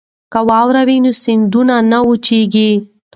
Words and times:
که 0.33 0.39
واوره 0.49 0.81
وي 0.87 0.97
نو 1.03 1.11
سیندونه 1.23 1.75
نه 1.91 1.99
وچیږي. 2.07 2.71